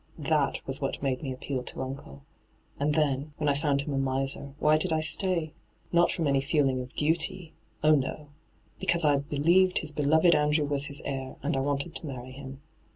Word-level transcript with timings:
That 0.17 0.65
was 0.65 0.81
what 0.81 1.03
made 1.03 1.21
me 1.21 1.31
appeal 1.31 1.61
to 1.61 1.83
uncle. 1.83 2.23
And 2.79 2.95
then, 2.95 3.33
when 3.37 3.47
I 3.47 3.53
found 3.53 3.81
him 3.83 3.93
a 3.93 3.99
miser, 3.99 4.55
why 4.57 4.79
did 4.79 4.91
I 4.91 5.01
stay? 5.01 5.53
Not 5.91 6.11
from 6.11 6.25
any 6.25 6.41
feeling 6.41 6.81
of 6.81 6.95
duty— 6.95 7.53
oh 7.83 7.93
no 7.93 8.15
I 8.15 8.27
Because 8.79 9.05
I 9.05 9.17
believed 9.17 9.77
his 9.77 9.91
beloved 9.91 10.33
Andrew 10.33 10.65
was 10.65 10.87
his 10.87 11.03
heir, 11.05 11.35
and 11.43 11.55
I 11.55 11.59
wanted 11.59 11.93
to 11.93 12.07
marry 12.07 12.31
him. 12.31 12.61